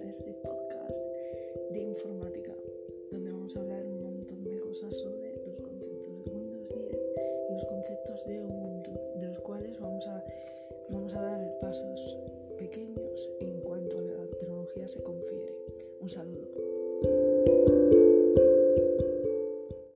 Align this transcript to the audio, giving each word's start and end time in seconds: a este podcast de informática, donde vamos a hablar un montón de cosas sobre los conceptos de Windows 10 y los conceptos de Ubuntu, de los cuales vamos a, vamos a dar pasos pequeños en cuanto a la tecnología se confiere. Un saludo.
a 0.00 0.08
este 0.08 0.32
podcast 0.32 1.04
de 1.70 1.80
informática, 1.80 2.54
donde 3.10 3.30
vamos 3.30 3.54
a 3.54 3.60
hablar 3.60 3.86
un 3.86 4.02
montón 4.02 4.42
de 4.42 4.58
cosas 4.58 4.96
sobre 4.96 5.36
los 5.44 5.60
conceptos 5.60 6.24
de 6.24 6.30
Windows 6.30 6.68
10 6.70 6.92
y 7.50 7.52
los 7.52 7.64
conceptos 7.66 8.26
de 8.26 8.40
Ubuntu, 8.42 8.90
de 9.16 9.26
los 9.26 9.38
cuales 9.40 9.78
vamos 9.78 10.06
a, 10.06 10.24
vamos 10.88 11.14
a 11.14 11.20
dar 11.20 11.58
pasos 11.60 12.16
pequeños 12.56 13.28
en 13.40 13.60
cuanto 13.60 13.98
a 13.98 14.02
la 14.02 14.26
tecnología 14.38 14.88
se 14.88 15.02
confiere. 15.02 15.54
Un 16.00 16.08
saludo. 16.08 16.41